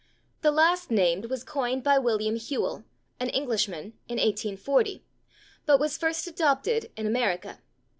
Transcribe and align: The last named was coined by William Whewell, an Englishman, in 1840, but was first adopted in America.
The 0.41 0.49
last 0.49 0.89
named 0.89 1.25
was 1.25 1.43
coined 1.43 1.83
by 1.83 1.99
William 1.99 2.33
Whewell, 2.33 2.83
an 3.19 3.29
Englishman, 3.29 3.93
in 4.07 4.15
1840, 4.17 5.03
but 5.67 5.79
was 5.79 5.95
first 5.99 6.25
adopted 6.25 6.91
in 6.97 7.05
America. 7.05 7.59